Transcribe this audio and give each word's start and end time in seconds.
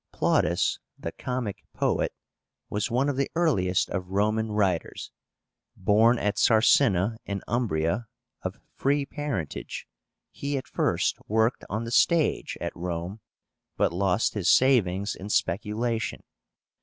PLAUTUS, 0.13 0.79
the 0.97 1.11
comic 1.11 1.63
poet, 1.75 2.11
was 2.71 2.89
one 2.89 3.07
of 3.07 3.17
the 3.17 3.29
earliest 3.35 3.87
of 3.91 4.09
Roman 4.09 4.51
writers. 4.51 5.11
Born 5.75 6.17
at 6.17 6.37
Sarsina 6.39 7.17
in 7.27 7.43
Umbria, 7.47 8.07
of 8.41 8.57
free 8.73 9.05
parentage, 9.05 9.87
he 10.31 10.57
at 10.57 10.65
first 10.65 11.19
worked 11.27 11.63
on 11.69 11.83
the 11.83 11.91
stage 11.91 12.57
at 12.59 12.75
Rome, 12.75 13.19
but 13.77 13.93
lost 13.93 14.33
his 14.33 14.49
savings 14.49 15.13
in 15.13 15.29
speculation. 15.29 16.23